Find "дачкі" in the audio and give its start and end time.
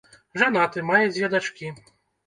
1.37-1.75